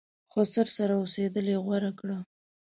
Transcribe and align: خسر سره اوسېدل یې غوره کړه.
خسر 0.31 0.67
سره 0.77 0.93
اوسېدل 1.01 1.45
یې 1.53 1.57
غوره 1.65 1.91
کړه. 1.99 2.17